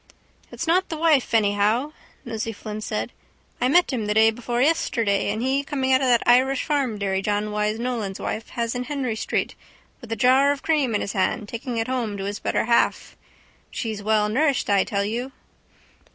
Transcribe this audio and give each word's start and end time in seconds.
—It's 0.51 0.65
not 0.65 0.89
the 0.89 0.97
wife 0.97 1.31
anyhow, 1.31 1.93
Nosey 2.25 2.51
Flynn 2.51 2.81
said. 2.81 3.11
I 3.61 3.67
met 3.67 3.93
him 3.93 4.07
the 4.07 4.15
day 4.15 4.31
before 4.31 4.59
yesterday 4.59 5.29
and 5.29 5.43
he 5.43 5.63
coming 5.63 5.93
out 5.93 6.01
of 6.01 6.07
that 6.07 6.23
Irish 6.27 6.63
farm 6.63 6.97
dairy 6.97 7.21
John 7.21 7.51
Wyse 7.51 7.77
Nolan's 7.77 8.19
wife 8.19 8.49
has 8.57 8.73
in 8.73 8.85
Henry 8.85 9.15
street 9.15 9.53
with 10.01 10.11
a 10.11 10.15
jar 10.15 10.51
of 10.51 10.63
cream 10.63 10.95
in 10.95 11.01
his 11.01 11.13
hand 11.13 11.47
taking 11.47 11.77
it 11.77 11.87
home 11.87 12.17
to 12.17 12.23
his 12.23 12.39
better 12.39 12.65
half. 12.65 13.15
She's 13.69 14.01
well 14.01 14.27
nourished, 14.27 14.71
I 14.71 14.83
tell 14.83 15.05
you. 15.05 15.33